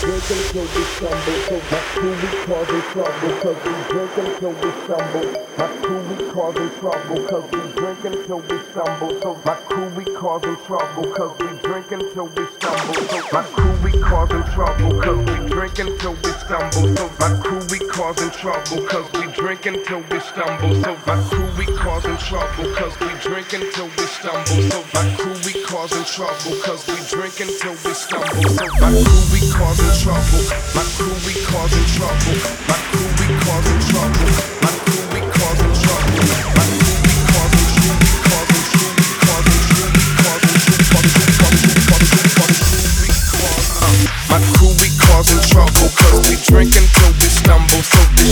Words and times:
drink 0.00 0.30
until 0.30 0.66
we 0.66 0.82
stumble. 0.98 1.38
So 1.46 1.56
my 1.70 1.80
crew 1.94 2.10
we 2.10 2.28
causing 2.46 2.84
trouble. 2.92 3.32
Cause 3.42 3.60
we 3.62 3.72
drink 3.88 4.14
until 4.18 4.52
we 4.52 4.70
stumble. 4.82 5.28
We. 6.72 7.26
Cause 7.28 7.46
we 7.52 7.62
until 8.04 8.40
we 8.40 8.56
stumble. 8.70 9.12
So 9.22 9.30
my 9.44 9.54
crew 9.54 9.86
we 9.86 9.91
causing 10.22 10.56
trouble. 10.66 11.02
Cause 11.16 11.34
we 11.40 11.48
drink 11.66 11.90
until 11.90 12.26
we 12.26 12.46
stumble. 12.54 12.94
So 12.94 13.18
my 13.32 13.42
crew 13.42 13.74
we 13.82 13.90
causing 13.98 14.44
trouble. 14.54 15.02
Cause 15.02 15.18
we 15.18 15.48
drink 15.50 15.78
until 15.80 16.14
we 16.14 16.30
stumble. 16.38 16.94
So 16.94 17.10
my 17.18 17.30
crew 17.42 17.58
we 17.66 17.78
causing 17.90 18.30
trouble. 18.30 18.86
Cause 18.86 19.10
we 19.14 19.26
drink 19.32 19.66
until 19.66 19.98
we 19.98 20.20
stumble. 20.20 20.74
So 20.78 20.96
my 21.06 21.18
crew 21.26 21.50
we 21.58 21.66
causing 21.74 22.16
trouble. 22.18 22.70
Cause 22.78 22.94
we 23.00 23.10
drink 23.18 23.52
until 23.52 23.88
we 23.98 24.04
stumble. 24.14 24.62
So 24.70 24.78
my 24.94 25.04
crew 25.18 25.34
we 25.42 25.52
causing 25.66 26.06
trouble. 26.06 26.54
Cause 26.62 26.86
we 26.86 26.98
drink 27.10 27.40
until 27.42 27.74
we 27.82 27.92
stumble. 27.92 28.46
So 28.46 28.66
my 28.78 28.94
crew 28.94 29.22
we 29.34 29.40
causing 29.50 29.94
trouble. 30.06 30.42
My 30.78 30.86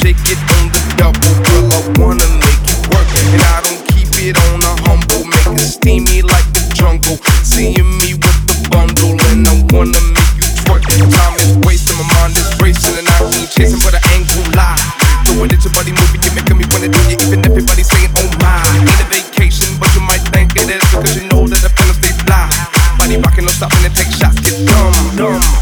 shake 0.00 0.24
it 0.32 0.40
on 0.56 0.72
the 0.72 0.80
double. 0.96 1.34
Girl, 1.44 1.68
I 1.68 1.80
wanna 2.00 2.28
make 2.40 2.64
it 2.64 2.80
work. 2.88 3.08
And 3.32 3.42
I 3.42 3.60
don't 3.66 3.82
keep 3.92 4.08
it 4.22 4.36
on 4.48 4.62
humble. 4.88 5.28
Steamy 5.58 6.22
like 6.22 6.48
the 6.56 6.62
jungle. 6.72 7.18
Seeing 7.44 7.76
me 8.00 8.14
with 8.16 8.40
the 8.48 8.56
bundle. 8.72 9.18
And 9.28 9.44
I 9.44 9.54
wanna 9.74 10.00
make 10.16 10.32
you 10.40 10.48
twerk. 10.64 10.84
Time 10.88 11.36
is 11.42 11.52
wasting, 11.66 11.98
my 12.00 12.06
mind 12.16 12.36
is 12.36 12.48
racing. 12.60 12.96
And 12.96 13.08
I 13.08 13.18
chasing, 13.52 13.80
but 13.84 13.94
I 13.94 14.00
ain't 14.14 14.56
lie. 14.56 14.80
Body 15.72 15.90
you're 15.90 16.34
making 16.34 16.58
me 16.58 16.64
wanna 16.70 16.88
do. 16.88 17.00
Even 17.26 17.44
everybody 17.46 17.82
saying, 17.82 18.10
oh 18.16 18.28
my. 18.40 18.62
Ain't 18.76 19.00
a 19.00 19.06
vacation, 19.08 19.74
but 19.78 19.92
you 19.94 20.00
might 20.00 20.22
think 20.32 20.54
it 20.56 20.68
is. 20.68 20.82
Because 20.90 21.16
you 21.16 21.28
know 21.28 21.46
that 21.46 21.62
the 21.62 21.70
they 22.02 22.12
fly. 22.24 22.50
Body 22.98 23.16
rocking, 23.16 23.44
no 23.44 23.50
stopping 23.50 23.84
and 23.84 23.94
take 23.94 24.10
shots. 24.12 24.38
Get 24.40 24.66
dumb, 24.66 24.92
dumb, 25.16 25.61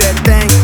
that 0.00 0.16
thing. 0.24 0.59